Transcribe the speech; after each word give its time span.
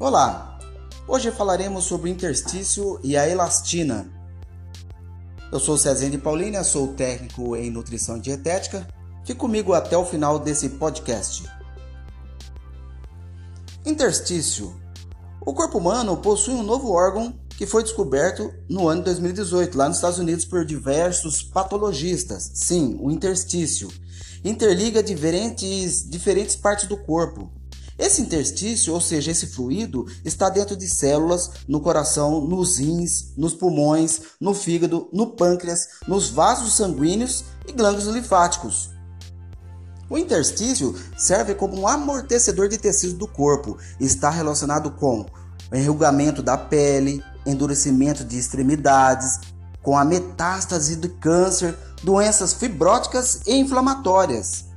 Olá! 0.00 0.56
Hoje 1.08 1.32
falaremos 1.32 1.82
sobre 1.82 2.08
o 2.08 2.12
interstício 2.12 3.00
e 3.02 3.16
a 3.16 3.28
elastina. 3.28 4.08
Eu 5.50 5.58
sou 5.58 5.76
Cezene 5.76 6.16
Paulina, 6.16 6.62
sou 6.62 6.94
técnico 6.94 7.56
em 7.56 7.68
nutrição 7.68 8.16
dietética. 8.16 8.86
Fique 9.26 9.34
comigo 9.34 9.72
até 9.72 9.98
o 9.98 10.04
final 10.04 10.38
desse 10.38 10.68
podcast. 10.68 11.50
Interstício. 13.84 14.72
O 15.40 15.52
corpo 15.52 15.78
humano 15.78 16.16
possui 16.18 16.54
um 16.54 16.62
novo 16.62 16.92
órgão 16.92 17.34
que 17.56 17.66
foi 17.66 17.82
descoberto 17.82 18.54
no 18.70 18.86
ano 18.86 19.00
de 19.00 19.06
2018, 19.06 19.76
lá 19.76 19.88
nos 19.88 19.96
Estados 19.96 20.20
Unidos, 20.20 20.44
por 20.44 20.64
diversos 20.64 21.42
patologistas. 21.42 22.52
Sim, 22.54 22.96
o 23.02 23.10
interstício. 23.10 23.88
Interliga 24.44 25.02
diferentes, 25.02 26.08
diferentes 26.08 26.54
partes 26.54 26.86
do 26.86 26.96
corpo, 26.96 27.50
esse 27.98 28.22
interstício, 28.22 28.94
ou 28.94 29.00
seja, 29.00 29.32
esse 29.32 29.48
fluido, 29.48 30.06
está 30.24 30.48
dentro 30.48 30.76
de 30.76 30.86
células 30.86 31.50
no 31.66 31.80
coração, 31.80 32.40
nos 32.40 32.78
rins, 32.78 33.32
nos 33.36 33.54
pulmões, 33.54 34.20
no 34.40 34.54
fígado, 34.54 35.08
no 35.12 35.32
pâncreas, 35.32 35.88
nos 36.06 36.30
vasos 36.30 36.76
sanguíneos 36.76 37.44
e 37.66 37.72
glândulos 37.72 38.06
linfáticos. 38.14 38.90
O 40.08 40.16
interstício 40.16 40.94
serve 41.16 41.54
como 41.54 41.78
um 41.78 41.88
amortecedor 41.88 42.68
de 42.68 42.78
tecidos 42.78 43.16
do 43.16 43.26
corpo 43.26 43.76
e 43.98 44.06
está 44.06 44.30
relacionado 44.30 44.92
com 44.92 45.26
o 45.70 45.76
enrugamento 45.76 46.42
da 46.42 46.56
pele, 46.56 47.22
endurecimento 47.44 48.24
de 48.24 48.38
extremidades, 48.38 49.40
com 49.82 49.98
a 49.98 50.04
metástase 50.04 50.96
de 50.96 51.08
câncer, 51.08 51.76
doenças 52.02 52.54
fibróticas 52.54 53.40
e 53.46 53.54
inflamatórias. 53.54 54.67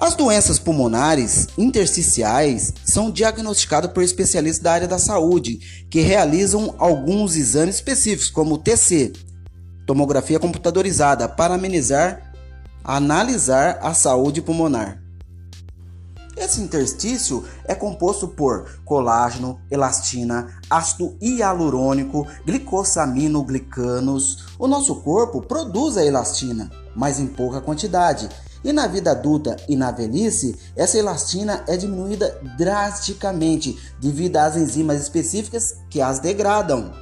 As 0.00 0.14
doenças 0.14 0.60
pulmonares 0.60 1.48
intersticiais 1.58 2.72
são 2.84 3.10
diagnosticadas 3.10 3.90
por 3.90 4.04
especialistas 4.04 4.62
da 4.62 4.72
área 4.72 4.86
da 4.86 4.96
saúde, 4.96 5.86
que 5.90 6.02
realizam 6.02 6.76
alguns 6.78 7.34
exames 7.34 7.74
específicos, 7.74 8.30
como 8.30 8.54
o 8.54 8.58
TC, 8.58 9.12
tomografia 9.84 10.38
computadorizada, 10.38 11.28
para 11.28 11.54
amenizar, 11.54 12.32
analisar 12.84 13.80
a 13.82 13.92
saúde 13.92 14.40
pulmonar. 14.40 15.02
Esse 16.36 16.60
interstício 16.60 17.44
é 17.64 17.74
composto 17.74 18.28
por 18.28 18.78
colágeno, 18.84 19.60
elastina, 19.68 20.60
ácido 20.70 21.16
hialurônico, 21.20 22.24
glicosaminoglicanos. 22.46 24.46
O 24.60 24.68
nosso 24.68 24.94
corpo 25.02 25.42
produz 25.42 25.96
a 25.96 26.04
elastina, 26.04 26.70
mas 26.94 27.18
em 27.18 27.26
pouca 27.26 27.60
quantidade, 27.60 28.28
e 28.64 28.72
na 28.72 28.86
vida 28.86 29.12
adulta 29.12 29.56
e 29.68 29.76
na 29.76 29.90
velhice, 29.90 30.58
essa 30.74 30.98
elastina 30.98 31.64
é 31.66 31.76
diminuída 31.76 32.40
drasticamente 32.56 33.78
devido 34.00 34.36
às 34.36 34.56
enzimas 34.56 35.00
específicas 35.00 35.76
que 35.88 36.00
as 36.00 36.18
degradam. 36.18 36.92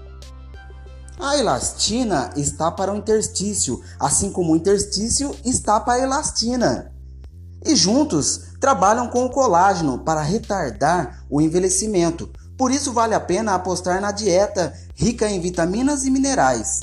A 1.19 1.39
elastina 1.39 2.31
está 2.37 2.71
para 2.71 2.93
o 2.93 2.97
interstício, 2.97 3.81
assim 3.99 4.31
como 4.31 4.53
o 4.53 4.57
interstício 4.57 5.35
está 5.45 5.81
para 5.81 5.95
a 5.95 6.05
elastina. 6.05 6.93
E 7.65 7.75
juntos 7.75 8.53
trabalham 8.61 9.09
com 9.09 9.25
o 9.25 9.31
colágeno 9.31 9.99
para 10.01 10.21
retardar 10.21 11.25
o 11.31 11.41
envelhecimento. 11.41 12.31
Por 12.57 12.71
isso 12.71 12.93
vale 12.93 13.15
a 13.15 13.21
pena 13.21 13.55
apostar 13.55 14.01
na 14.01 14.13
dieta 14.13 14.75
rica 14.95 15.29
em 15.29 15.41
vitaminas 15.41 16.05
e 16.05 16.11
minerais. 16.11 16.81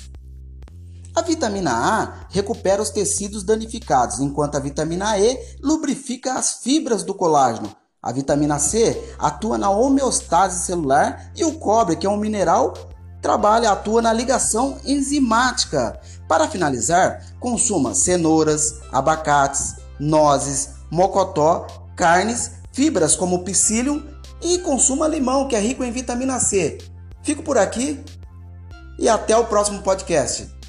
A 1.16 1.22
vitamina 1.22 1.72
A 1.72 2.25
recupera 2.30 2.81
os 2.81 2.89
tecidos 2.89 3.44
danificados, 3.44 4.19
enquanto 4.19 4.56
a 4.56 4.59
vitamina 4.59 5.17
E 5.19 5.39
lubrifica 5.61 6.33
as 6.33 6.53
fibras 6.64 7.03
do 7.03 7.14
colágeno. 7.14 7.72
A 8.02 8.11
vitamina 8.11 8.58
C 8.58 9.16
atua 9.19 9.58
na 9.58 9.69
homeostase 9.69 10.66
celular 10.66 11.31
e 11.36 11.45
o 11.45 11.53
cobre, 11.53 11.95
que 11.95 12.08
é 12.08 12.09
um 12.09 12.17
mineral, 12.17 12.73
trabalha 13.22 13.72
atua 13.72 14.02
na 14.02 14.12
ligação 14.12 14.78
enzimática. 14.84 16.00
Para 16.28 16.47
finalizar, 16.47 17.23
consuma 17.40 17.94
cenouras, 17.94 18.79
abacates, 18.91 19.75
nozes, 20.00 20.72
mocotó, 20.90 21.68
carnes, 21.96 22.53
fibras 22.72 23.16
como 23.16 23.44
psyllium 23.44 24.03
e 24.41 24.57
consuma 24.57 25.07
limão, 25.07 25.47
que 25.47 25.56
é 25.56 25.59
rico 25.59 25.84
em 25.84 25.91
vitamina 25.91 26.40
C. 26.40 26.79
Fico 27.22 27.44
por 27.44 27.57
aqui 27.57 28.03
e 28.97 29.07
até 29.07 29.38
o 29.38 29.46
próximo 29.46 29.84
podcast. 29.84 30.62